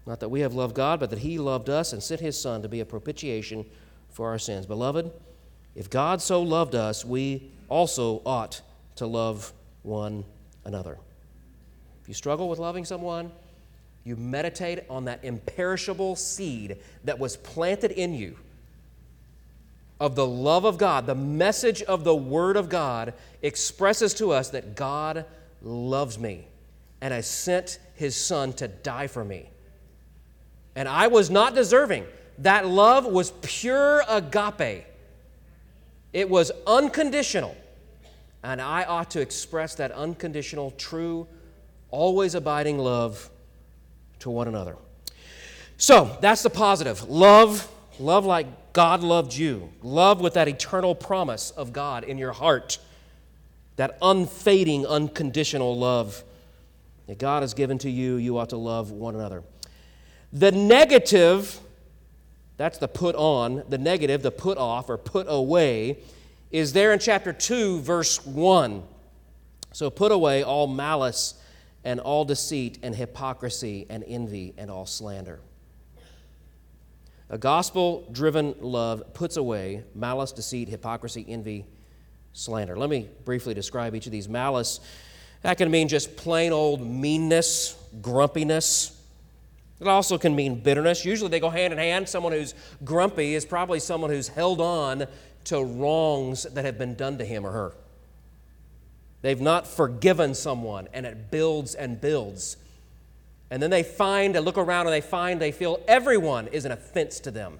[0.06, 2.62] Not that we have loved God, but that he loved us and sent his Son
[2.62, 3.64] to be a propitiation
[4.10, 4.66] for our sins.
[4.66, 5.12] Beloved,
[5.76, 8.60] if God so loved us, we also ought
[8.96, 9.52] to love
[9.84, 10.24] one
[10.64, 10.98] another.
[12.02, 13.30] If you struggle with loving someone,
[14.02, 18.36] you meditate on that imperishable seed that was planted in you
[20.00, 24.48] of the love of God, the message of the Word of God expresses to us
[24.50, 25.26] that God
[25.62, 26.46] loves me.
[27.00, 29.48] and has sent his son to die for me.
[30.76, 32.04] And I was not deserving.
[32.38, 34.84] That love was pure agape,
[36.12, 37.56] it was unconditional.
[38.42, 41.26] And I ought to express that unconditional, true,
[41.90, 43.28] always abiding love
[44.20, 44.76] to one another.
[45.76, 47.06] So that's the positive.
[47.08, 49.72] Love, love like God loved you.
[49.82, 52.78] Love with that eternal promise of God in your heart.
[53.76, 56.22] That unfading, unconditional love
[57.06, 59.42] that God has given to you, you ought to love one another.
[60.32, 61.58] The negative,
[62.56, 65.98] that's the put on, the negative, the put off or put away,
[66.52, 68.82] is there in chapter 2, verse 1.
[69.72, 71.34] So put away all malice
[71.84, 75.40] and all deceit and hypocrisy and envy and all slander.
[77.30, 81.64] A gospel driven love puts away malice, deceit, hypocrisy, envy,
[82.32, 82.76] slander.
[82.76, 84.28] Let me briefly describe each of these.
[84.28, 84.80] Malice,
[85.42, 89.00] that can mean just plain old meanness, grumpiness.
[89.80, 91.04] It also can mean bitterness.
[91.04, 92.08] Usually they go hand in hand.
[92.08, 95.06] Someone who's grumpy is probably someone who's held on
[95.44, 97.72] to wrongs that have been done to him or her.
[99.22, 102.56] They've not forgiven someone, and it builds and builds.
[103.50, 106.72] And then they find, they look around and they find, they feel everyone is an
[106.72, 107.58] offense to them.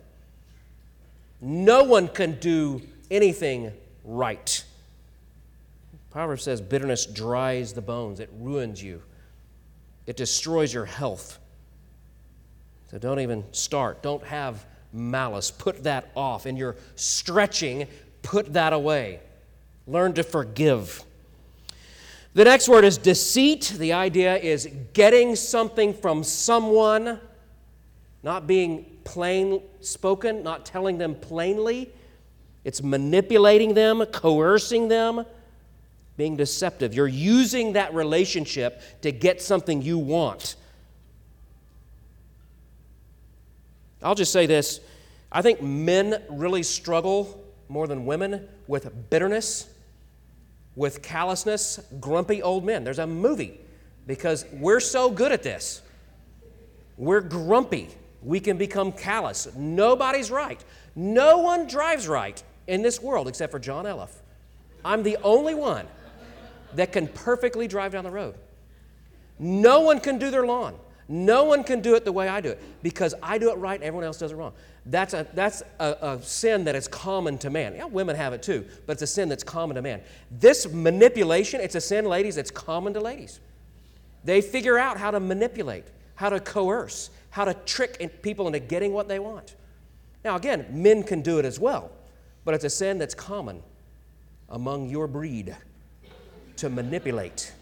[1.40, 3.72] No one can do anything
[4.04, 4.64] right.
[6.10, 9.02] Proverbs says bitterness dries the bones, it ruins you,
[10.06, 11.38] it destroys your health.
[12.90, 14.02] So don't even start.
[14.02, 15.52] Don't have malice.
[15.52, 16.44] Put that off.
[16.44, 17.86] In your stretching,
[18.22, 19.20] put that away.
[19.86, 21.04] Learn to forgive.
[22.34, 23.74] The next word is deceit.
[23.76, 27.20] The idea is getting something from someone,
[28.22, 31.90] not being plain spoken, not telling them plainly.
[32.64, 35.24] It's manipulating them, coercing them,
[36.16, 36.94] being deceptive.
[36.94, 40.56] You're using that relationship to get something you want.
[44.02, 44.80] I'll just say this
[45.32, 49.68] I think men really struggle more than women with bitterness,
[50.76, 52.84] with callousness, grumpy old men.
[52.84, 53.60] There's a movie
[54.06, 55.82] because we're so good at this.
[56.96, 57.88] We're grumpy.
[58.22, 59.48] We can become callous.
[59.56, 60.62] Nobody's right.
[60.94, 64.10] No one drives right in this world except for Jon Elliff.
[64.84, 65.86] I'm the only one
[66.74, 68.34] that can perfectly drive down the road.
[69.38, 70.74] No one can do their lawn.
[71.12, 73.74] No one can do it the way I do it because I do it right
[73.74, 74.52] and everyone else does it wrong.
[74.86, 77.74] That's a, that's a, a, sin that is common to man.
[77.74, 80.02] Yeah, women have it too, but it's a sin that's common to man.
[80.30, 83.40] This manipulation, it's a sin, ladies, it's common to ladies.
[84.22, 88.92] They figure out how to manipulate, how to coerce, how to trick people into getting
[88.92, 89.56] what they want.
[90.24, 91.90] Now, again, men can do it as well,
[92.44, 93.64] but it's a sin that's common
[94.48, 95.56] among your breed
[96.58, 97.52] to manipulate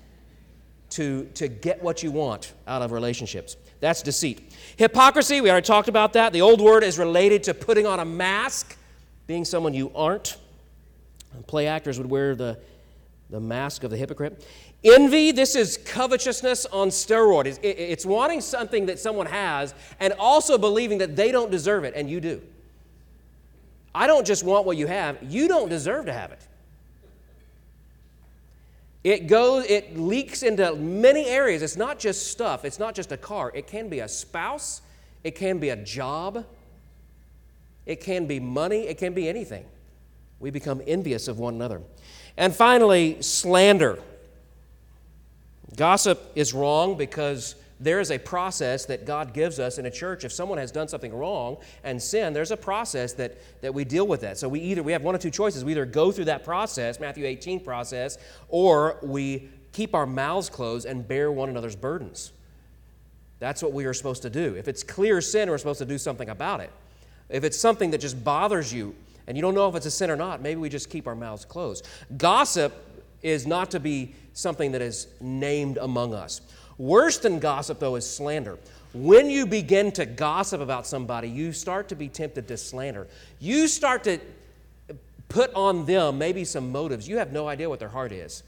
[0.91, 3.57] to, to get what you want out of relationships.
[3.81, 4.53] That's deceit.
[4.77, 6.33] Hypocrisy, we already talked about that.
[6.33, 8.77] The old word is related to putting on a mask,
[9.27, 10.37] being someone you aren't.
[11.47, 12.59] Play actors would wear the,
[13.31, 14.45] the mask of the hypocrite.
[14.85, 17.59] Envy, this is covetousness on steroids.
[17.63, 22.09] It's wanting something that someone has and also believing that they don't deserve it and
[22.09, 22.41] you do.
[23.95, 26.47] I don't just want what you have, you don't deserve to have it.
[29.05, 31.63] It goes, it leaks into many areas.
[31.63, 33.53] It's not just stuff, it's not just a car.
[33.55, 34.83] It can be a spouse,
[35.23, 36.45] it can be a job,
[37.87, 39.65] it can be money, it can be anything.
[40.41, 41.81] We become envious of one another.
[42.37, 43.99] And finally, slander.
[45.77, 50.25] Gossip is wrong because there is a process that God gives us in a church.
[50.25, 54.07] If someone has done something wrong and sin, there's a process that, that we deal
[54.07, 54.37] with that.
[54.39, 55.65] So we either we have one of two choices.
[55.65, 60.87] We either go through that process, Matthew 18 process, or we keep our mouths closed
[60.87, 62.33] and bear one another's burdens.
[63.39, 64.57] That's what we are supposed to do.
[64.57, 66.71] If it's clear sin, we're supposed to do something about it.
[67.29, 68.97] If it's something that just bothers you
[69.29, 71.15] and you don't know if it's a sin or not, maybe we just keep our
[71.15, 71.87] mouths closed.
[72.17, 72.75] Gossip
[73.23, 76.41] is not to be something that is named among us.
[76.79, 78.59] Worse than gossip, though, is slander.
[78.95, 83.07] When you begin to gossip about somebody, you start to be tempted to slander.
[83.41, 84.19] You start to
[85.29, 87.07] put on them maybe some motives.
[87.07, 88.43] You have no idea what their heart is.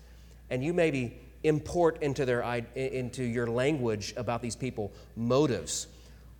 [0.48, 2.42] And you maybe import into, their,
[2.74, 5.86] into your language about these people motives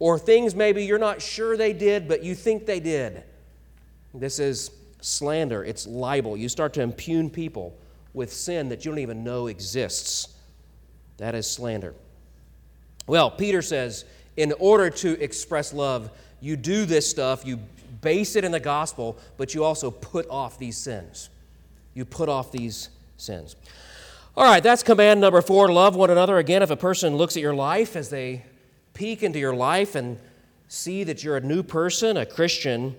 [0.01, 3.23] or things maybe you're not sure they did, but you think they did.
[4.13, 6.37] This is slander, it's libel.
[6.37, 7.77] You start to impugn people
[8.13, 10.35] with sin that you don't even know exists.
[11.21, 11.95] That is slander.
[13.07, 14.07] Well, Peter says,
[14.39, 16.11] in order to express love,
[16.41, 17.59] you do this stuff, you
[18.01, 21.29] base it in the gospel, but you also put off these sins.
[21.93, 23.55] You put off these sins.
[24.35, 26.39] All right, that's command number four love one another.
[26.39, 28.47] Again, if a person looks at your life as they
[28.95, 30.19] peek into your life and
[30.69, 32.97] see that you're a new person, a Christian,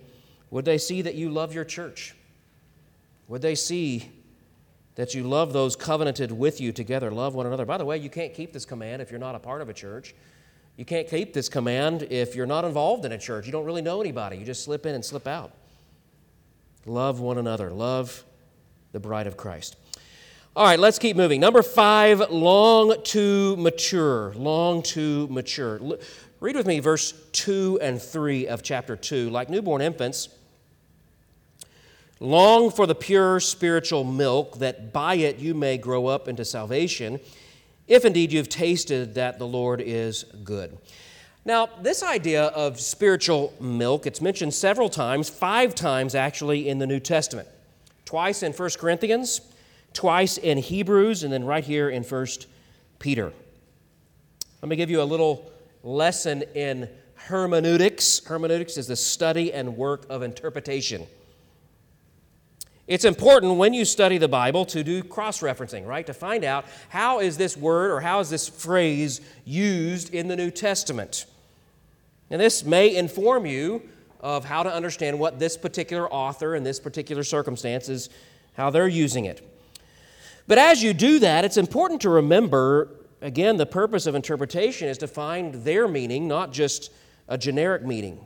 [0.51, 2.13] would they see that you love your church?
[3.28, 4.11] Would they see
[5.02, 7.66] that you love those covenanted with you together, love one another?
[7.66, 9.74] By the way, you can't keep this command if you're not a part of a
[9.74, 10.14] church.
[10.78, 13.47] You can't keep this command if you're not involved in a church.
[13.47, 14.38] You don't really know anybody.
[14.38, 15.54] You just slip in and slip out.
[16.86, 17.72] Love one another.
[17.72, 18.24] Love
[18.91, 19.76] the bride of Christ.
[20.56, 21.41] All right, let's keep moving.
[21.41, 24.34] Number five, long to mature.
[24.36, 25.80] Long to mature.
[26.39, 29.32] Read with me verse 2 and 3 of chapter 2.
[29.32, 30.30] Like newborn infants,
[32.22, 37.19] long for the pure spiritual milk, that by it you may grow up into salvation,
[37.88, 40.78] if indeed you've tasted that the Lord is good.
[41.43, 46.86] Now, this idea of spiritual milk, it's mentioned several times, five times actually in the
[46.86, 47.47] New Testament.
[48.05, 49.41] Twice in 1 Corinthians,
[49.93, 52.28] twice in Hebrews, and then right here in 1
[52.99, 53.34] Peter.
[54.61, 55.51] Let me give you a little
[55.82, 58.24] lesson in hermeneutics.
[58.24, 61.07] Hermeneutics is the study and work of interpretation.
[62.88, 66.05] It's important when you study the Bible to do cross referencing, right?
[66.07, 70.36] To find out how is this word or how is this phrase used in the
[70.36, 71.25] New Testament.
[72.29, 73.82] And this may inform you
[74.19, 78.09] of how to understand what this particular author in this particular circumstances,
[78.55, 79.47] how they're using it.
[80.47, 82.89] But as you do that, it's important to remember
[83.21, 86.91] again, the purpose of interpretation is to find their meaning, not just
[87.27, 88.19] a generic meaning.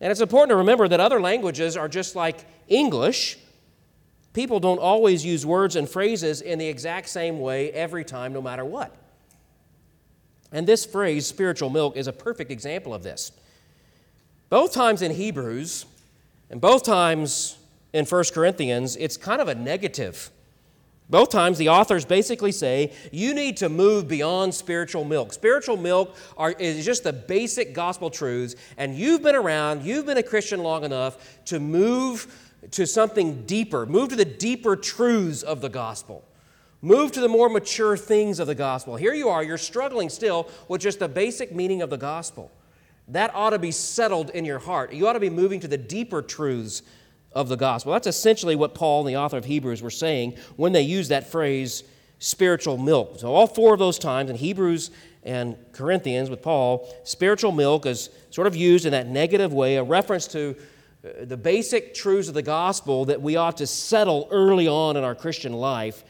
[0.00, 3.38] And it's important to remember that other languages are just like English.
[4.34, 8.42] People don't always use words and phrases in the exact same way every time, no
[8.42, 8.94] matter what.
[10.52, 13.32] And this phrase, spiritual milk, is a perfect example of this.
[14.50, 15.86] Both times in Hebrews
[16.50, 17.56] and both times
[17.92, 20.30] in 1 Corinthians, it's kind of a negative
[21.10, 25.34] both times, the authors basically say you need to move beyond spiritual milk.
[25.34, 30.16] Spiritual milk are, is just the basic gospel truths, and you've been around, you've been
[30.16, 35.60] a Christian long enough to move to something deeper, move to the deeper truths of
[35.60, 36.24] the gospel.
[36.82, 38.96] Move to the more mature things of the gospel.
[38.96, 42.50] Here you are, you're struggling still with just the basic meaning of the gospel.
[43.08, 44.92] That ought to be settled in your heart.
[44.92, 46.82] You ought to be moving to the deeper truths
[47.32, 47.92] of the gospel.
[47.92, 51.30] That's essentially what Paul and the author of Hebrews were saying when they used that
[51.30, 51.84] phrase,
[52.18, 53.18] spiritual milk.
[53.18, 54.90] So, all four of those times in Hebrews
[55.24, 59.82] and Corinthians with Paul, spiritual milk is sort of used in that negative way, a
[59.82, 60.54] reference to
[61.04, 65.04] Uh, the basic truths of the gospel that we ought to settle early on in
[65.04, 66.04] our Christian life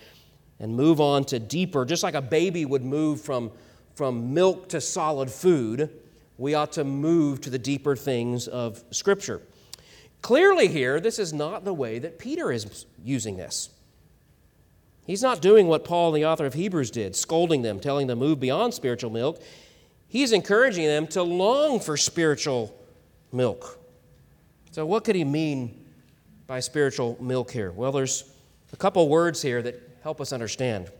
[0.60, 3.50] and move on to deeper, just like a baby would move from,
[3.94, 5.90] from milk to solid food,
[6.38, 9.42] we ought to move to the deeper things of Scripture.
[10.22, 13.70] Clearly, here, this is not the way that Peter is using this.
[15.06, 18.24] He's not doing what Paul, the author of Hebrews, did, scolding them, telling them to
[18.24, 19.42] move beyond spiritual milk.
[20.08, 22.74] He's encouraging them to long for spiritual
[23.32, 23.78] milk.
[24.74, 25.84] So, what could he mean
[26.48, 27.70] by spiritual milk here?
[27.70, 28.24] Well, there's
[28.72, 30.90] a couple words here that help us understand.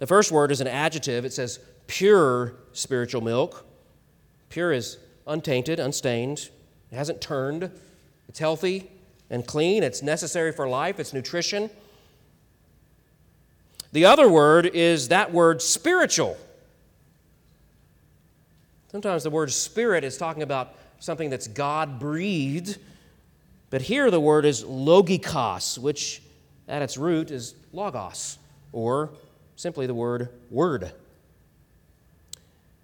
[0.00, 1.24] The first word is an adjective.
[1.24, 3.64] It says pure spiritual milk.
[4.48, 4.98] Pure is
[5.28, 6.50] untainted, unstained.
[6.90, 7.70] It hasn't turned.
[8.28, 8.90] It's healthy
[9.30, 9.84] and clean.
[9.84, 10.98] It's necessary for life.
[10.98, 11.70] It's nutrition.
[13.92, 16.36] The other word is that word spiritual.
[18.90, 22.78] Sometimes the word spirit is talking about something that's God breathed,
[23.70, 26.22] but here the word is logikos, which
[26.66, 28.38] at its root is logos,
[28.72, 29.10] or
[29.56, 30.92] simply the word word.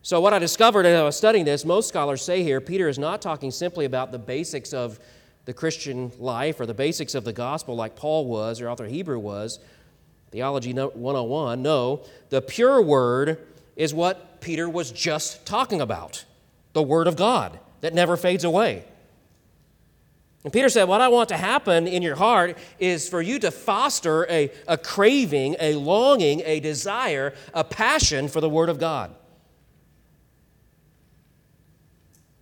[0.03, 2.99] So, what I discovered as I was studying this, most scholars say here Peter is
[2.99, 4.99] not talking simply about the basics of
[5.47, 9.19] the Christian life or the basics of the gospel like Paul was or author Hebrew
[9.19, 9.61] was,
[10.31, 11.62] Theology 101.
[11.62, 13.39] No, the pure word
[13.77, 16.25] is what Peter was just talking about
[16.73, 18.82] the Word of God that never fades away.
[20.43, 23.51] And Peter said, What I want to happen in your heart is for you to
[23.51, 29.14] foster a, a craving, a longing, a desire, a passion for the Word of God.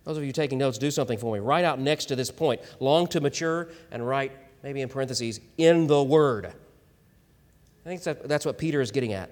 [0.05, 1.41] Those of you taking notes, do something for me.
[1.41, 4.31] Write out next to this point, long to mature, and write,
[4.63, 6.53] maybe in parentheses, in the Word.
[7.85, 9.29] I think that's what Peter is getting at.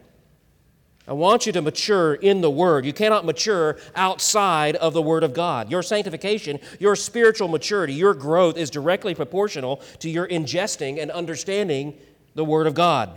[1.11, 2.85] I want you to mature in the Word.
[2.85, 5.69] You cannot mature outside of the Word of God.
[5.69, 11.97] Your sanctification, your spiritual maturity, your growth is directly proportional to your ingesting and understanding
[12.33, 13.09] the Word of God.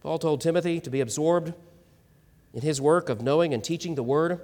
[0.00, 1.52] Paul told Timothy to be absorbed
[2.54, 4.40] in his work of knowing and teaching the Word.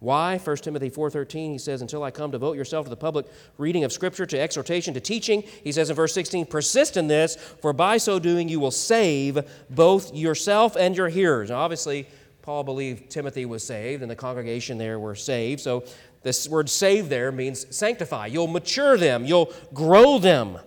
[0.00, 0.38] Why?
[0.38, 3.26] 1 Timothy 4:13 he says until I come devote yourself to the public
[3.58, 5.44] reading of scripture to exhortation to teaching.
[5.62, 9.38] He says in verse 16 persist in this for by so doing you will save
[9.68, 11.50] both yourself and your hearers.
[11.50, 12.08] Now obviously
[12.40, 15.60] Paul believed Timothy was saved and the congregation there were saved.
[15.60, 15.84] So
[16.22, 18.26] this word save there means sanctify.
[18.26, 20.58] You'll mature them, you'll grow them.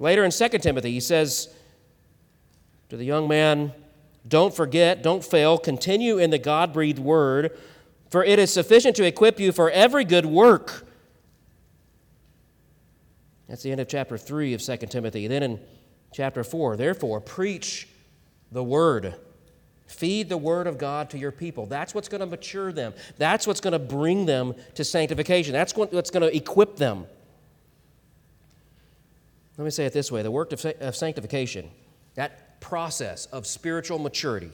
[0.00, 1.54] Later in 2 Timothy he says
[2.88, 3.72] to the young man
[4.28, 7.58] don't forget, don't fail, continue in the God breathed word,
[8.10, 10.86] for it is sufficient to equip you for every good work.
[13.48, 15.26] That's the end of chapter 3 of 2 Timothy.
[15.26, 15.60] Then in
[16.12, 17.88] chapter 4, therefore, preach
[18.52, 19.14] the word.
[19.86, 21.64] Feed the word of God to your people.
[21.64, 22.92] That's what's going to mature them.
[23.16, 25.54] That's what's going to bring them to sanctification.
[25.54, 27.06] That's what's going to equip them.
[29.56, 31.70] Let me say it this way the work of sanctification,
[32.16, 34.50] that process of spiritual maturity,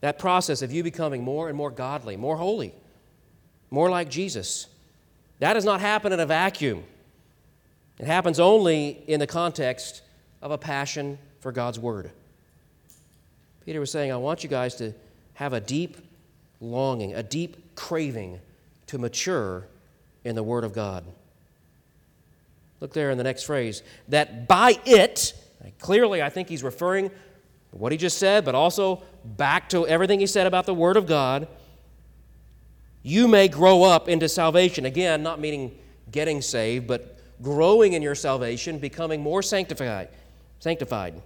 [0.00, 2.74] that process of you becoming more and more godly, more holy,
[3.70, 4.66] more like Jesus,
[5.38, 6.84] that does not happen in a vacuum.
[7.98, 10.02] It happens only in the context
[10.40, 12.10] of a passion for God's Word.
[13.64, 14.92] Peter was saying, I want you guys to
[15.34, 15.96] have a deep
[16.60, 18.40] longing, a deep craving
[18.88, 19.66] to mature
[20.24, 21.04] in the Word of God.
[22.80, 25.34] Look there in the next phrase that by it
[25.78, 27.14] Clearly, I think he's referring to
[27.70, 31.06] what he just said, but also back to everything he said about the Word of
[31.06, 31.48] God.
[33.02, 34.84] You may grow up into salvation.
[34.84, 35.76] Again, not meaning
[36.10, 40.08] getting saved, but growing in your salvation, becoming more sanctified.
[40.60, 41.20] Sanctified.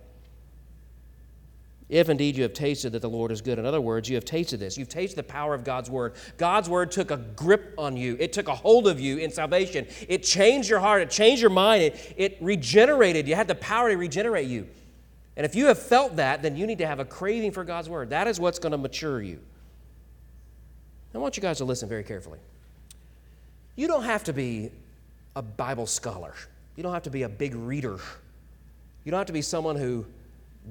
[1.88, 3.60] If indeed you have tasted that the Lord is good.
[3.60, 4.76] In other words, you have tasted this.
[4.76, 6.14] You've tasted the power of God's Word.
[6.36, 9.86] God's Word took a grip on you, it took a hold of you in salvation.
[10.08, 13.28] It changed your heart, it changed your mind, it, it regenerated.
[13.28, 14.66] You had the power to regenerate you.
[15.36, 17.88] And if you have felt that, then you need to have a craving for God's
[17.88, 18.10] Word.
[18.10, 19.38] That is what's going to mature you.
[21.14, 22.38] I want you guys to listen very carefully.
[23.74, 24.70] You don't have to be
[25.34, 26.34] a Bible scholar,
[26.74, 27.98] you don't have to be a big reader,
[29.04, 30.04] you don't have to be someone who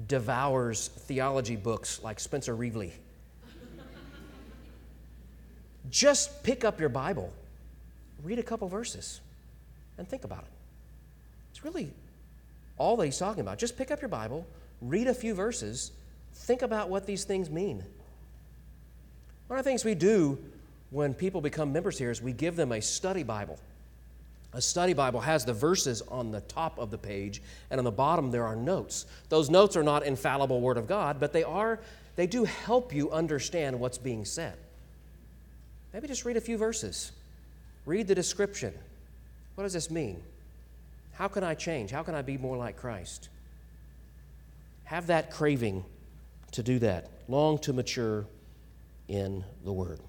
[0.08, 2.92] devours theology books like Spencer Reevely.
[5.90, 7.32] Just pick up your Bible,
[8.22, 9.20] read a couple verses,
[9.98, 10.50] and think about it.
[11.50, 11.90] It's really
[12.76, 13.58] all that he's talking about.
[13.58, 14.46] Just pick up your Bible,
[14.82, 15.92] read a few verses,
[16.34, 17.82] think about what these things mean.
[19.46, 20.38] One of the things we do
[20.90, 23.58] when people become members here is we give them a study Bible.
[24.56, 27.90] A study Bible has the verses on the top of the page, and on the
[27.90, 29.04] bottom there are notes.
[29.28, 31.78] Those notes are not infallible Word of God, but they are,
[32.16, 34.56] they do help you understand what's being said.
[35.92, 37.12] Maybe just read a few verses.
[37.84, 38.72] Read the description.
[39.56, 40.22] What does this mean?
[41.12, 41.90] How can I change?
[41.90, 43.28] How can I be more like Christ?
[44.84, 45.84] Have that craving
[46.52, 47.10] to do that.
[47.28, 48.24] Long to mature
[49.06, 50.00] in the Word.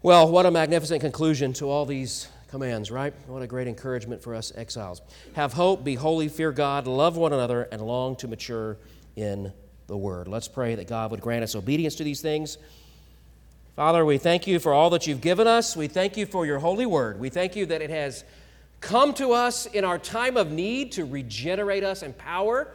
[0.00, 3.14] Well, what a magnificent conclusion to all these commands, right?
[3.28, 5.00] What a great encouragement for us exiles.
[5.32, 8.76] Have hope, be holy, fear God, love one another, and long to mature
[9.16, 9.50] in
[9.86, 10.28] the Word.
[10.28, 12.58] Let's pray that God would grant us obedience to these things.
[13.74, 15.74] Father, we thank you for all that you've given us.
[15.78, 17.18] We thank you for your holy word.
[17.18, 18.22] We thank you that it has
[18.82, 22.68] come to us in our time of need to regenerate us and power.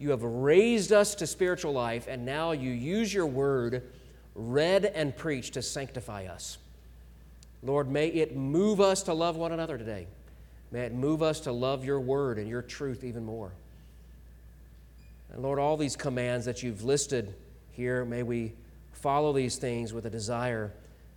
[0.00, 3.84] You have raised us to spiritual life, and now you use your word,
[4.34, 6.58] read and preached, to sanctify us.
[7.62, 10.06] Lord, may it move us to love one another today.
[10.72, 13.52] May it move us to love your word and your truth even more.
[15.32, 17.34] And Lord, all these commands that you've listed
[17.72, 18.52] here, may we
[18.92, 20.72] follow these things with a desire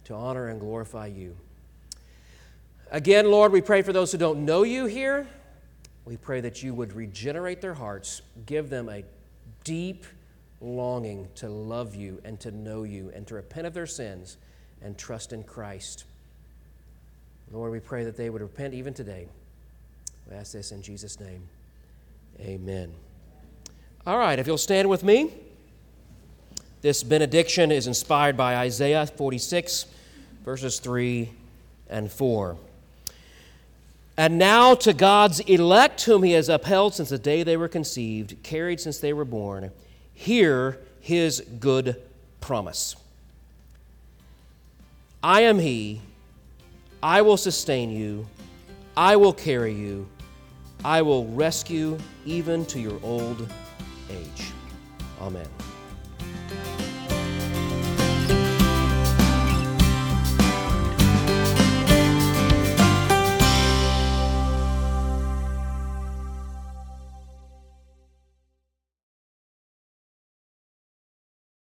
[0.06, 1.36] to honor and glorify you.
[2.92, 5.28] Again, Lord, we pray for those who don't know you here.
[6.06, 9.04] We pray that you would regenerate their hearts, give them a
[9.64, 10.06] deep
[10.62, 14.38] longing to love you and to know you and to repent of their sins
[14.82, 16.06] and trust in Christ.
[17.52, 19.28] Lord, we pray that they would repent even today.
[20.30, 21.48] We ask this in Jesus' name.
[22.40, 22.92] Amen.
[24.06, 25.32] All right, if you'll stand with me.
[26.82, 29.88] This benediction is inspired by Isaiah 46,
[30.44, 31.32] verses 3
[31.90, 32.58] and 4.
[34.18, 38.42] And now to God's elect, whom he has upheld since the day they were conceived,
[38.44, 39.72] carried since they were born,
[40.14, 42.02] hear his good
[42.40, 42.96] promise.
[45.24, 46.02] I am he
[47.06, 48.26] I will sustain you,
[48.98, 50.08] I will carry you,
[50.84, 53.48] I will rescue even to your old
[54.10, 54.52] age.
[55.22, 55.46] Amen.